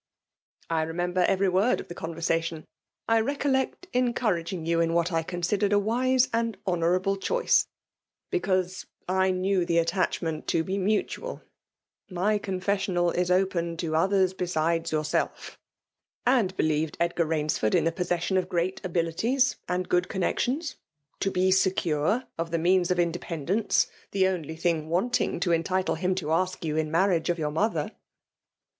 *' 0.39 0.41
I 0.71 0.81
remember 0.81 1.25
every 1.27 1.47
word 1.47 1.79
of 1.79 1.87
the 1.87 1.93
eoawraa 1.93 2.41
tion. 2.41 2.65
I 3.07 3.19
recollect 3.21 3.85
encouraging 3.93 4.65
you 4.65 4.81
in 4.81 4.93
what 4.95 5.11
I 5.11 5.21
eonsidered 5.21 5.71
a 5.73 5.77
wise 5.77 6.27
and 6.33 6.57
honourable 6.65 7.15
diioice, 7.19 7.67
be* 8.31 8.39
cause 8.39 8.87
I 9.07 9.29
knew 9.29 9.63
the 9.63 9.77
attachment 9.77 10.47
to 10.47 10.63
be 10.63 10.79
muiiaal««i> 10.79 11.43
(my 12.09 12.39
Confessional 12.39 13.11
is 13.11 13.29
open 13.29 13.77
to 13.77 13.95
others 13.95 14.33
hesideB 14.33 14.89
yourself;) 14.91 15.59
and 16.25 16.57
believed 16.57 16.97
Edgar 16.99 17.27
Bainsfiml 17.27 17.75
in 17.75 17.83
tb^ 17.85 17.95
possession 17.95 18.37
of 18.37 18.49
great 18.49 18.81
abilities 18.83 19.57
and 19.69 19.87
good 19.87 20.09
con 20.09 20.21
nexionsy 20.21 20.77
to 21.19 21.29
be 21.29 21.51
secure 21.51 22.23
of 22.39 22.49
the 22.49 22.57
means 22.57 22.89
of 22.89 22.97
indep^ 22.97 23.45
dence— 23.45 23.85
the 24.13 24.27
only 24.27 24.55
thing 24.55 24.89
wanting 24.89 25.39
to 25.41 25.51
entitle 25.53 25.93
him 25.93 26.15
to 26.15 26.31
ask 26.31 26.65
you 26.65 26.75
in 26.75 26.89
marriage 26.89 27.29
of 27.29 27.37
your 27.37 27.51
mother. 27.51 27.91